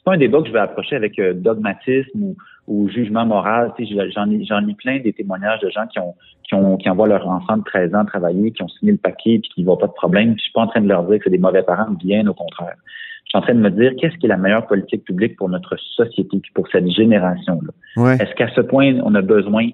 c'est 0.00 0.04
pas 0.04 0.14
un 0.14 0.18
débat 0.18 0.40
que 0.40 0.48
je 0.48 0.52
vais 0.52 0.60
approcher 0.60 0.96
avec 0.96 1.18
euh, 1.18 1.34
dogmatisme 1.34 2.22
ou, 2.22 2.36
ou, 2.66 2.88
jugement 2.88 3.26
moral. 3.26 3.72
Tu 3.76 3.86
sais, 3.86 4.10
j'en 4.14 4.30
ai, 4.30 4.44
j'en 4.44 4.66
ai 4.66 4.74
plein 4.74 4.98
des 4.98 5.12
témoignages 5.12 5.60
de 5.60 5.68
gens 5.68 5.86
qui 5.88 5.98
ont, 5.98 6.14
qui 6.44 6.54
ont, 6.54 6.78
qui 6.78 6.88
envoient 6.88 7.06
leur 7.06 7.28
enfant 7.28 7.58
de 7.58 7.64
13 7.64 7.94
ans 7.94 8.06
travailler, 8.06 8.50
qui 8.52 8.62
ont 8.62 8.68
signé 8.68 8.92
le 8.92 8.98
paquet 8.98 9.38
puis 9.40 9.50
qui 9.54 9.64
voient 9.64 9.78
pas 9.78 9.88
de 9.88 9.92
problème. 9.92 10.34
je 10.38 10.42
suis 10.42 10.52
pas 10.52 10.62
en 10.62 10.68
train 10.68 10.80
de 10.80 10.88
leur 10.88 11.04
dire 11.04 11.18
que 11.18 11.24
c'est 11.24 11.30
des 11.30 11.38
mauvais 11.38 11.62
parents, 11.62 11.90
bien 11.90 12.26
au 12.26 12.34
contraire. 12.34 12.76
Je 13.24 13.30
suis 13.30 13.38
en 13.38 13.42
train 13.42 13.54
de 13.54 13.60
me 13.60 13.70
dire 13.70 13.92
qu'est-ce 14.00 14.16
qui 14.16 14.26
est 14.26 14.30
la 14.30 14.38
meilleure 14.38 14.66
politique 14.66 15.04
publique 15.04 15.36
pour 15.36 15.50
notre 15.50 15.76
société, 15.76 16.40
pour 16.54 16.66
cette 16.68 16.88
génération-là? 16.88 18.14
Est-ce 18.14 18.34
qu'à 18.34 18.48
ce 18.54 18.62
point, 18.62 18.98
on 19.04 19.14
a 19.14 19.22
besoin 19.22 19.68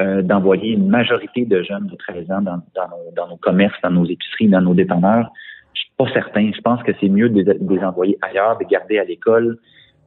euh, 0.00 0.20
d'envoyer 0.22 0.72
une 0.72 0.88
majorité 0.88 1.44
de 1.44 1.62
jeunes 1.62 1.86
de 1.86 1.96
13 1.96 2.30
ans 2.30 2.42
dans, 2.42 2.56
nos, 2.56 3.12
dans, 3.16 3.28
nos, 3.28 3.36
commerces, 3.36 3.78
dans 3.82 3.90
nos 3.90 4.04
épiceries, 4.04 4.48
dans 4.48 4.60
nos 4.60 4.74
dépanneurs? 4.74 5.30
Pas 6.00 6.12
certain. 6.14 6.50
Je 6.54 6.60
pense 6.62 6.82
que 6.82 6.92
c'est 6.98 7.10
mieux 7.10 7.28
de, 7.28 7.42
les 7.42 7.84
envoyer 7.84 8.16
ailleurs, 8.22 8.56
de 8.58 8.64
garder 8.64 8.98
à 8.98 9.04
l'école, 9.04 9.58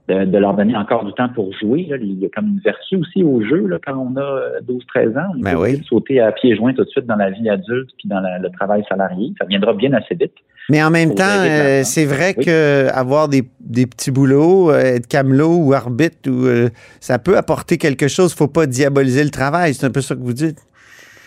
de, 0.08 0.38
leur 0.38 0.56
donner 0.56 0.76
encore 0.76 1.06
du 1.06 1.14
temps 1.14 1.30
pour 1.30 1.54
jouer. 1.54 1.88
Il 2.02 2.20
y 2.20 2.26
a 2.26 2.30
comme 2.30 2.48
une 2.48 2.62
vertu 2.66 2.96
aussi 2.96 3.24
au 3.24 3.44
jeu 3.44 3.68
là, 3.68 3.78
quand 3.86 3.96
on 3.96 4.18
a 4.18 4.60
12-13 4.68 5.20
ans. 5.20 5.32
On 5.38 5.40
ben 5.40 5.56
peut 5.56 5.84
sauter 5.84 6.20
à 6.20 6.32
pieds 6.32 6.56
joints 6.56 6.74
tout 6.74 6.84
de 6.84 6.90
suite 6.90 7.06
dans 7.06 7.16
la 7.16 7.30
vie 7.30 7.48
adulte 7.48 7.92
puis 8.00 8.10
dans 8.10 8.22
le 8.22 8.50
travail 8.50 8.84
salarié. 8.90 9.34
Ça 9.38 9.46
viendra 9.46 9.74
bien 9.74 9.94
assez 9.94 10.16
vite. 10.16 10.34
Mais 10.70 10.82
en 10.82 10.90
même 10.90 11.14
temps, 11.14 11.24
euh, 11.28 11.82
c'est 11.84 12.06
vrai 12.06 12.34
Oui. 12.38 12.46
que 12.46 12.88
avoir 12.92 13.28
des, 13.28 13.44
des 13.60 13.86
petits 13.86 14.10
boulots, 14.10 14.72
euh, 14.72 14.96
être 14.96 15.08
camelot 15.08 15.58
ou 15.58 15.74
arbitre, 15.74 16.28
ou, 16.28 16.48
euh, 16.48 16.70
ça 17.02 17.20
peut 17.20 17.38
apporter 17.38 17.78
quelque 17.78 18.08
chose. 18.08 18.34
faut 18.34 18.48
pas 18.48 18.66
diaboliser 18.66 19.24
le 19.24 19.30
travail. 19.30 19.76
C'est 19.76 19.86
un 19.86 19.92
peu 19.92 20.02
ça 20.02 20.16
que 20.16 20.22
vous 20.22 20.34
dites. 20.34 20.60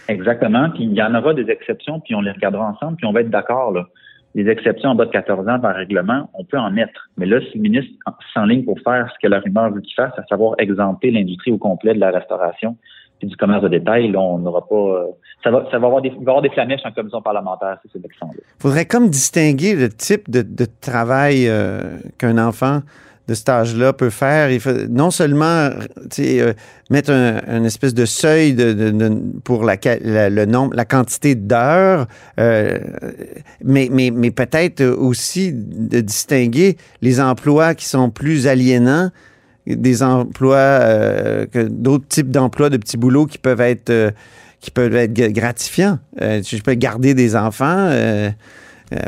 Exactement. 0.09 0.71
Puis 0.71 0.85
il 0.85 0.95
y 0.95 1.03
en 1.03 1.15
aura 1.15 1.35
des 1.35 1.51
exceptions, 1.51 2.01
puis 2.01 2.17
on 2.17 2.21
les 2.21 2.33
regardera 2.33 2.65
ensemble, 2.65 2.97
puis 2.97 3.07
on 3.07 3.13
va 3.13 3.21
être 3.21 3.31
d'accord. 3.31 3.75
Les 4.37 4.49
exceptions 4.51 4.91
en 4.91 4.95
bas 4.95 5.07
de 5.07 5.11
14 5.11 5.49
ans 5.49 5.59
par 5.59 5.75
règlement, 5.75 6.29
on 6.35 6.45
peut 6.45 6.59
en 6.59 6.71
mettre. 6.71 7.09
Mais 7.17 7.25
là, 7.25 7.41
si 7.51 7.57
le 7.57 7.63
ministre 7.63 7.91
s'enligne 8.35 8.65
pour 8.65 8.79
faire 8.81 9.11
ce 9.13 9.27
que 9.27 9.29
la 9.29 9.41
rumeur 9.41 9.71
veut 9.71 9.81
qu'il 9.81 9.95
fasse, 9.95 10.13
à 10.19 10.25
savoir 10.27 10.55
exempter 10.59 11.11
l'industrie 11.11 11.53
au 11.53 11.59
complet 11.59 11.95
de 11.95 12.01
la 12.01 12.11
restauration 12.11 12.77
puis 13.19 13.29
du 13.29 13.37
commerce 13.37 13.63
de 13.63 13.69
détail, 13.69 14.13
là, 14.13 14.21
on 14.21 14.39
n'aura 14.39 14.69
pas. 14.69 14.75
euh, 14.77 15.07
ça 15.43 15.51
va, 15.51 15.65
avoir 15.73 16.03
des, 16.03 16.11
des 16.11 16.51
flamèches 16.51 16.83
en 16.85 16.93
commission 16.93 17.23
parlementaire, 17.23 17.79
c'est 17.83 17.91
cette 17.93 18.05
élection-là. 18.05 18.41
faudrait 18.59 18.85
comme 18.85 19.09
distinguer 19.09 19.75
le 19.75 19.89
type 19.89 20.31
de, 20.31 20.43
de 20.43 20.67
travail 20.83 21.49
euh, 21.49 21.97
qu'un 22.19 22.37
enfant 22.37 22.81
de 23.29 23.35
cet 23.35 23.49
âge-là 23.49 23.93
peut 23.93 24.11
faire. 24.11 24.51
Il 24.51 24.61
faut 24.61 24.73
non 24.89 25.11
seulement 25.11 25.71
euh, 26.19 26.53
mettre 26.91 27.11
un, 27.11 27.65
espèce 27.65 27.95
de 27.95 28.05
seuil 28.05 28.55
de, 28.55 29.21
pour 29.43 29.65
la, 29.65 29.77
le 30.29 30.45
nombre, 30.45 30.75
la 30.75 30.85
quantité 30.85 31.35
d'heures, 31.35 32.07
euh, 32.39 32.79
mais, 33.65 33.89
mais, 33.91 34.11
mais 34.11 34.31
peut-être 34.31 34.85
aussi 34.85 35.53
de 35.53 36.01
distinguer 36.01 36.77
les 37.03 37.21
emplois 37.21 37.75
qui 37.75 37.87
sont 37.87 38.11
plus 38.11 38.47
aliénants 38.47 39.11
des 39.67 40.05
emplois, 40.05 40.57
euh, 40.57 41.47
d'autres 41.69 42.07
types 42.07 42.31
d'emplois 42.31 42.71
de 42.71 42.77
petits 42.77 42.97
boulots 42.97 43.27
qui 43.27 43.39
peuvent 43.39 43.61
être 43.61 44.13
qui 44.61 44.71
peuvent 44.71 44.97
être 44.97 45.13
gratifiants. 45.33 45.99
Je 46.19 46.61
peux 46.63 46.75
garder 46.75 47.15
des 47.15 47.37
enfants, 47.37 47.91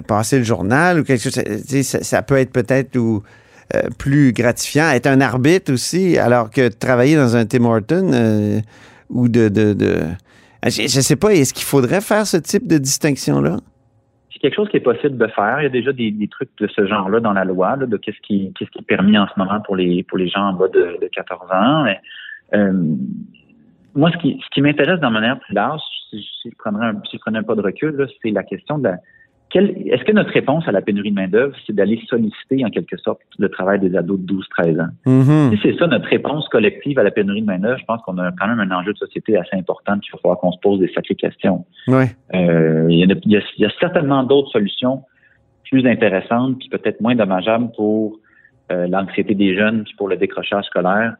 passer 0.06 0.38
le 0.38 0.44
journal 0.44 1.00
ou 1.00 1.04
quelque 1.04 1.22
chose. 1.22 1.42
Ça, 1.82 2.02
ça 2.04 2.22
peut 2.22 2.36
être 2.36 2.52
peut-être 2.52 2.96
plus 3.98 4.32
gratifiant. 4.32 4.88
Être 4.90 5.06
un 5.06 5.20
arbitre 5.20 5.72
aussi, 5.72 6.18
alors 6.18 6.50
que 6.50 6.68
travailler 6.68 7.16
dans 7.16 7.36
un 7.36 7.44
Tim 7.46 7.64
Horton 7.64 8.10
euh, 8.12 8.60
ou 9.10 9.28
de, 9.28 9.48
de, 9.48 9.72
de- 9.74 10.00
Je, 10.64 10.82
je 10.82 11.00
sais 11.00 11.16
pas, 11.16 11.32
est-ce 11.34 11.52
qu'il 11.54 11.64
faudrait 11.66 12.00
faire 12.00 12.26
ce 12.26 12.36
type 12.38 12.66
de 12.66 12.78
distinction-là? 12.78 13.58
C'est 14.32 14.38
quelque 14.40 14.54
chose 14.56 14.68
qui 14.70 14.76
est 14.76 14.80
possible 14.80 15.18
de 15.18 15.26
faire. 15.28 15.60
Il 15.60 15.64
y 15.64 15.66
a 15.66 15.70
déjà 15.70 15.92
des, 15.92 16.10
des 16.10 16.28
trucs 16.28 16.50
de 16.58 16.68
ce 16.68 16.86
genre-là 16.86 17.20
dans 17.20 17.32
la 17.32 17.44
loi, 17.44 17.76
de 17.76 17.96
qu'est-ce 17.96 18.20
qui, 18.26 18.52
qui 18.56 18.64
est 18.64 18.82
permis 18.86 19.18
en 19.18 19.26
ce 19.26 19.32
moment 19.36 19.60
pour 19.60 19.76
les 19.76 20.04
pour 20.04 20.16
les 20.18 20.28
gens 20.28 20.50
en 20.50 20.52
bas 20.52 20.68
de, 20.68 20.98
de 21.02 21.08
14 21.12 21.50
ans. 21.50 21.86
Euh, 22.54 22.72
moi, 23.94 24.10
ce 24.12 24.18
qui, 24.18 24.40
ce 24.44 24.48
qui 24.54 24.60
m'intéresse 24.62 25.00
d'une 25.00 25.10
manière 25.10 25.38
plus 25.40 25.54
large, 25.54 25.80
si, 26.10 26.24
je 26.44 26.50
prenais 26.56 26.84
un, 26.84 27.02
si 27.10 27.18
prenais 27.18 27.38
un 27.38 27.42
pas 27.42 27.56
de 27.56 27.62
recul, 27.62 28.06
c'est 28.22 28.30
la 28.30 28.44
question 28.44 28.78
de 28.78 28.84
la 28.84 28.96
est-ce 29.54 30.04
que 30.04 30.12
notre 30.12 30.30
réponse 30.30 30.68
à 30.68 30.72
la 30.72 30.82
pénurie 30.82 31.10
de 31.10 31.14
main-d'œuvre, 31.14 31.54
c'est 31.66 31.74
d'aller 31.74 32.00
solliciter 32.08 32.64
en 32.64 32.70
quelque 32.70 32.96
sorte 32.98 33.20
le 33.38 33.48
travail 33.48 33.80
des 33.80 33.96
ados 33.96 34.20
de 34.20 34.34
12-13 34.34 34.80
ans? 34.80 34.88
Mhm. 35.06 35.52
Si 35.52 35.60
c'est 35.62 35.78
ça 35.78 35.86
notre 35.86 36.08
réponse 36.08 36.48
collective 36.48 36.98
à 36.98 37.02
la 37.02 37.10
pénurie 37.10 37.40
de 37.40 37.46
main-d'œuvre, 37.46 37.78
je 37.78 37.84
pense 37.84 38.02
qu'on 38.02 38.18
a 38.18 38.30
quand 38.32 38.46
même 38.46 38.60
un 38.60 38.70
enjeu 38.70 38.92
de 38.92 38.98
société 38.98 39.36
assez 39.36 39.56
important 39.56 39.98
qu'il 39.98 40.12
va 40.12 40.18
falloir 40.18 40.38
qu'on 40.38 40.52
se 40.52 40.58
pose 40.60 40.80
des 40.80 40.92
sacrées 40.92 41.14
questions. 41.14 41.64
Euh, 42.34 42.86
il, 42.90 42.98
y 42.98 43.04
en 43.04 43.10
a, 43.10 43.14
il, 43.24 43.32
y 43.32 43.36
a, 43.36 43.40
il 43.56 43.62
y 43.62 43.66
a 43.66 43.70
certainement 43.80 44.22
d'autres 44.22 44.50
solutions 44.50 45.02
plus 45.70 45.86
intéressantes 45.86 46.58
puis 46.58 46.68
peut-être 46.68 47.00
moins 47.00 47.14
dommageables 47.14 47.70
pour 47.76 48.18
euh, 48.70 48.86
l'anxiété 48.86 49.34
des 49.34 49.56
jeunes 49.56 49.84
puis 49.84 49.94
pour 49.96 50.08
le 50.08 50.16
décrochage 50.16 50.64
scolaire 50.64 51.16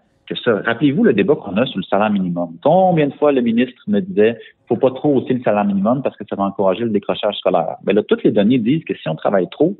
Rappelez-vous 0.47 1.05
le 1.05 1.13
débat 1.13 1.35
qu'on 1.37 1.57
a 1.57 1.67
sur 1.67 1.79
le 1.79 1.85
salaire 1.85 2.11
minimum. 2.11 2.57
Combien 2.63 3.09
de 3.09 3.15
fois 3.15 3.33
le 3.33 3.41
ministre 3.41 3.83
me 3.87 4.01
disait 4.01 4.39
faut 4.69 4.77
pas 4.77 4.91
trop 4.91 5.17
hausser 5.17 5.35
le 5.35 5.43
salaire 5.43 5.65
minimum 5.65 6.03
parce 6.03 6.17
que 6.17 6.25
ça 6.29 6.37
va 6.37 6.45
encourager 6.45 6.85
le 6.85 6.91
décrochage 6.91 7.37
scolaire. 7.37 7.77
Mais 7.87 7.95
là, 7.95 8.03
toutes 8.03 8.23
les 8.23 8.31
données 8.31 8.59
disent 8.59 8.85
que 8.85 8.95
si 8.95 9.09
on 9.09 9.15
travaille 9.15 9.49
trop, 9.51 9.77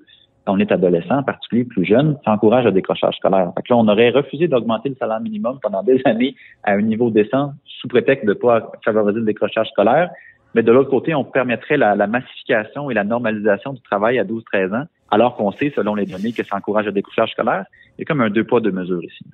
quand 0.47 0.55
on 0.55 0.59
est 0.59 0.73
adolescent, 0.73 1.19
en 1.19 1.23
particulier 1.23 1.65
plus 1.65 1.85
jeune, 1.85 2.17
ça 2.25 2.33
encourage 2.33 2.65
le 2.65 2.73
décrochage 2.73 3.17
scolaire. 3.17 3.53
Fait 3.55 3.63
que 3.63 3.73
là, 3.73 3.77
on 3.77 3.87
aurait 3.87 4.09
refusé 4.11 4.49
d'augmenter 4.49 4.89
le 4.89 4.95
salaire 4.95 5.21
minimum 5.21 5.59
pendant 5.63 5.83
des 5.83 6.01
années 6.07 6.35
à 6.65 6.73
un 6.73 6.81
niveau 6.81 7.11
décent 7.11 7.53
sous 7.67 7.89
prétexte 7.89 8.25
de 8.25 8.31
ne 8.31 8.35
pas 8.35 8.73
favoriser 8.85 9.21
le 9.21 9.27
décrochage 9.27 9.69
scolaire. 9.69 10.11
Mais 10.55 10.63
de 10.63 10.73
l'autre 10.73 10.89
côté, 10.89 11.15
on 11.15 11.25
permettrait 11.25 11.77
la, 11.77 11.95
la, 11.95 12.07
massification 12.07 12.91
et 12.91 12.95
la 12.95 13.05
normalisation 13.05 13.75
du 13.75 13.83
travail 13.83 14.19
à 14.19 14.25
12-13 14.25 14.75
ans, 14.75 14.85
alors 15.11 15.37
qu'on 15.37 15.53
sait, 15.53 15.71
selon 15.77 15.95
les 15.95 16.07
données, 16.07 16.33
que 16.33 16.43
ça 16.43 16.57
encourage 16.57 16.87
le 16.87 16.93
décrochage 16.93 17.33
scolaire. 17.33 17.67
Il 17.99 18.01
y 18.01 18.03
a 18.03 18.05
comme 18.07 18.23
un 18.23 18.31
deux 18.31 18.45
poids, 18.45 18.61
deux 18.61 18.73
mesures 18.73 19.05
ici. 19.05 19.25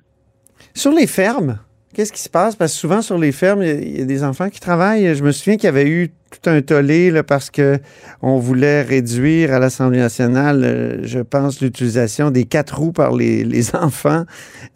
Sur 0.73 0.91
les 0.91 1.07
fermes, 1.07 1.59
qu'est-ce 1.93 2.11
qui 2.11 2.21
se 2.21 2.29
passe? 2.29 2.55
Parce 2.55 2.73
que 2.73 2.77
souvent, 2.77 3.01
sur 3.01 3.17
les 3.17 3.31
fermes, 3.31 3.63
il 3.63 3.99
y 3.99 4.01
a 4.01 4.05
des 4.05 4.23
enfants 4.23 4.49
qui 4.49 4.59
travaillent. 4.59 5.15
Je 5.15 5.23
me 5.23 5.31
souviens 5.31 5.55
qu'il 5.55 5.65
y 5.65 5.69
avait 5.69 5.87
eu 5.87 6.11
tout 6.29 6.49
un 6.49 6.61
tollé 6.61 7.21
parce 7.23 7.49
que 7.49 7.79
on 8.21 8.37
voulait 8.37 8.81
réduire 8.81 9.53
à 9.53 9.59
l'Assemblée 9.59 9.99
nationale, 9.99 10.63
euh, 10.63 10.99
je 11.03 11.19
pense, 11.19 11.61
l'utilisation 11.61 12.31
des 12.31 12.43
quatre 12.43 12.77
roues 12.77 12.91
par 12.91 13.15
les, 13.15 13.45
enfants. 13.75 14.25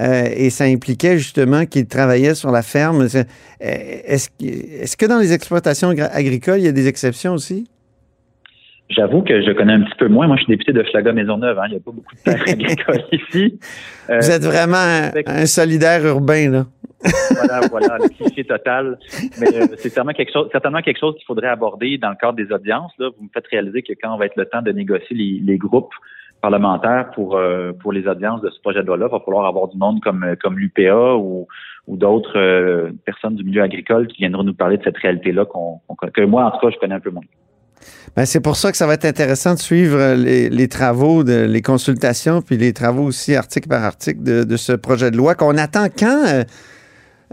Euh, 0.01 0.29
et 0.33 0.49
ça 0.49 0.63
impliquait 0.65 1.17
justement 1.17 1.65
qu'ils 1.65 1.87
travaillaient 1.87 2.35
sur 2.35 2.51
la 2.51 2.61
ferme. 2.61 3.07
Est-ce 3.59 4.29
est 4.41 4.95
que 4.95 5.05
dans 5.05 5.19
les 5.19 5.33
exploitations 5.33 5.89
agricoles, 5.89 6.59
il 6.59 6.65
y 6.65 6.69
a 6.69 6.71
des 6.71 6.87
exceptions 6.87 7.33
aussi? 7.33 7.67
J'avoue 8.89 9.21
que 9.21 9.41
je 9.41 9.51
connais 9.51 9.73
un 9.73 9.81
petit 9.81 9.97
peu 9.97 10.07
moins. 10.07 10.25
Moi, 10.27 10.35
je 10.37 10.43
suis 10.43 10.51
député 10.51 10.73
de 10.73 10.83
Schlaga-Maisonneuve. 10.83 11.59
Hein. 11.59 11.63
Il 11.67 11.71
n'y 11.71 11.77
a 11.77 11.79
pas 11.79 11.91
beaucoup 11.91 12.15
de 12.15 12.21
terres 12.21 12.43
agricoles 12.47 13.03
ici. 13.11 13.59
Euh, 14.09 14.17
Vous 14.19 14.31
êtes 14.31 14.43
vraiment 14.43 14.77
un, 14.77 15.11
un 15.27 15.45
solidaire 15.45 16.03
urbain, 16.05 16.49
là. 16.49 16.65
voilà, 17.35 17.67
voilà, 17.71 17.97
le 17.99 18.09
cliché 18.09 18.43
total. 18.43 18.97
Mais 19.39 19.47
euh, 19.47 19.67
c'est 19.77 19.89
certainement 19.89 20.13
quelque 20.13 20.33
chose, 20.33 20.49
certainement 20.51 20.81
quelque 20.81 20.99
chose 20.99 21.15
qu'il 21.15 21.25
faudrait 21.25 21.49
aborder 21.49 21.97
dans 21.99 22.09
le 22.09 22.15
cadre 22.15 22.33
des 22.33 22.51
audiences. 22.51 22.91
Là. 22.97 23.09
Vous 23.15 23.25
me 23.25 23.29
faites 23.31 23.47
réaliser 23.47 23.83
que 23.83 23.93
quand 24.01 24.13
on 24.13 24.17
va 24.17 24.25
être 24.25 24.35
le 24.35 24.45
temps 24.45 24.63
de 24.63 24.71
négocier 24.71 25.15
les, 25.15 25.39
les 25.39 25.57
groupes 25.57 25.93
parlementaires 26.41 27.11
pour 27.13 27.35
euh, 27.35 27.73
pour 27.73 27.91
les 27.91 28.07
audiences 28.07 28.41
de 28.41 28.49
ce 28.49 28.59
projet 28.61 28.81
de 28.81 28.87
loi-là, 28.87 29.07
il 29.09 29.11
va 29.11 29.19
falloir 29.19 29.45
avoir 29.45 29.67
du 29.67 29.77
monde 29.77 30.01
comme 30.01 30.25
comme 30.41 30.57
l'UPA 30.57 31.15
ou 31.15 31.47
ou 31.89 31.97
d'autres 31.97 32.37
euh, 32.37 32.91
personnes 33.05 33.35
du 33.35 33.43
milieu 33.43 33.63
agricole 33.63 34.07
qui 34.07 34.17
viendront 34.17 34.43
nous 34.43 34.53
parler 34.53 34.77
de 34.77 34.83
cette 34.83 34.97
réalité-là 34.97 35.45
qu'on, 35.45 35.79
qu'on, 35.87 35.95
que 35.95 36.21
moi, 36.21 36.45
en 36.45 36.51
tout 36.51 36.59
cas, 36.59 36.69
je 36.71 36.77
connais 36.79 36.95
un 36.95 36.99
peu 36.99 37.09
moins. 37.09 37.23
Ben, 38.15 38.25
c'est 38.25 38.41
pour 38.41 38.55
ça 38.55 38.71
que 38.71 38.77
ça 38.77 38.87
va 38.87 38.95
être 38.95 39.05
intéressant 39.05 39.53
de 39.53 39.59
suivre 39.59 40.15
les, 40.15 40.49
les, 40.49 40.67
travaux, 40.67 41.23
de, 41.23 41.45
les 41.45 41.61
consultations, 41.61 42.41
puis 42.41 42.57
les 42.57 42.73
travaux 42.73 43.03
aussi 43.03 43.35
article 43.35 43.69
par 43.69 43.83
article 43.83 44.23
de, 44.23 44.43
de 44.43 44.57
ce 44.57 44.73
projet 44.73 45.11
de 45.11 45.17
loi 45.17 45.35
qu'on 45.35 45.57
attend 45.57 45.87
quand. 45.97 46.25
Euh, 46.27 46.43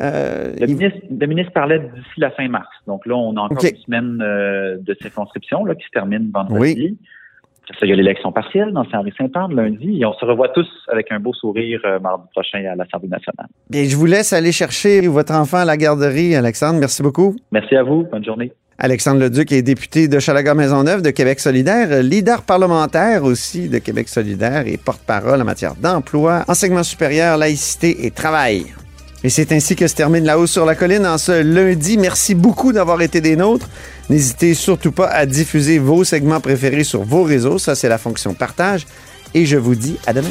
euh, 0.00 0.52
le, 0.60 0.68
il... 0.68 0.76
ministre, 0.76 0.98
le, 1.10 1.26
ministre, 1.26 1.52
parlait 1.52 1.78
d'ici 1.78 2.18
la 2.18 2.30
fin 2.30 2.48
mars. 2.48 2.68
Donc 2.86 3.06
là, 3.06 3.14
on 3.14 3.36
a 3.36 3.40
encore 3.40 3.58
okay. 3.58 3.70
une 3.70 3.82
semaine 3.82 4.22
euh, 4.22 4.76
de 4.78 4.96
circonscription 5.00 5.64
là, 5.64 5.74
qui 5.74 5.84
se 5.84 5.90
termine 5.90 6.30
vendredi. 6.32 6.74
Oui. 6.78 6.98
Ça, 7.80 7.84
il 7.84 7.88
y 7.88 7.92
a 7.92 7.96
l'élection 7.96 8.30
partielle 8.30 8.72
dans 8.72 8.84
Saint-Henri-Saint-Anne 8.84 9.54
lundi. 9.54 10.00
Et 10.00 10.06
on 10.06 10.12
se 10.12 10.24
revoit 10.24 10.50
tous 10.50 10.68
avec 10.88 11.10
un 11.10 11.18
beau 11.18 11.32
sourire 11.32 11.80
euh, 11.84 11.98
mardi 11.98 12.24
prochain 12.32 12.64
à 12.64 12.76
l'Assemblée 12.76 13.08
nationale. 13.08 13.48
Bien, 13.70 13.84
je 13.84 13.96
vous 13.96 14.06
laisse 14.06 14.32
aller 14.32 14.52
chercher 14.52 15.06
votre 15.08 15.34
enfant 15.34 15.58
à 15.58 15.64
la 15.64 15.76
garderie, 15.76 16.36
Alexandre. 16.36 16.78
Merci 16.78 17.02
beaucoup. 17.02 17.34
Merci 17.50 17.74
à 17.74 17.82
vous. 17.82 18.04
Bonne 18.04 18.24
journée. 18.24 18.52
Alexandre 18.78 19.20
Leduc 19.20 19.52
est 19.52 19.62
député 19.62 20.06
de 20.06 20.18
Chalaga-Maisonneuve 20.18 21.00
de 21.00 21.10
Québec 21.10 21.40
solidaire, 21.40 22.02
leader 22.02 22.42
parlementaire 22.42 23.24
aussi 23.24 23.68
de 23.68 23.78
Québec 23.78 24.06
solidaire 24.08 24.64
et 24.66 24.76
porte-parole 24.76 25.40
en 25.40 25.44
matière 25.44 25.74
d'emploi, 25.76 26.44
enseignement 26.46 26.82
supérieur, 26.82 27.38
laïcité 27.38 28.04
et 28.04 28.10
travail. 28.10 28.66
Et 29.24 29.30
c'est 29.30 29.50
ainsi 29.52 29.76
que 29.76 29.88
se 29.88 29.94
termine 29.94 30.24
La 30.24 30.38
Hausse 30.38 30.50
sur 30.50 30.66
la 30.66 30.74
colline 30.74 31.06
en 31.06 31.16
ce 31.16 31.40
lundi. 31.42 31.96
Merci 31.96 32.34
beaucoup 32.34 32.74
d'avoir 32.74 33.00
été 33.00 33.22
des 33.22 33.34
nôtres. 33.34 33.68
N'hésitez 34.10 34.52
surtout 34.52 34.92
pas 34.92 35.06
à 35.08 35.24
diffuser 35.24 35.78
vos 35.78 36.04
segments 36.04 36.40
préférés 36.40 36.84
sur 36.84 37.02
vos 37.02 37.22
réseaux. 37.22 37.58
Ça, 37.58 37.74
c'est 37.74 37.88
la 37.88 37.98
fonction 37.98 38.34
partage. 38.34 38.86
Et 39.32 39.46
je 39.46 39.56
vous 39.56 39.74
dis 39.74 39.96
à 40.06 40.12
demain. 40.12 40.28